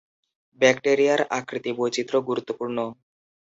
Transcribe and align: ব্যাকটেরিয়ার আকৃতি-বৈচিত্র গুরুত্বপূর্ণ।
ব্যাকটেরিয়ার 0.61 1.21
আকৃতি-বৈচিত্র 1.39 2.13
গুরুত্বপূর্ণ। 2.21 2.77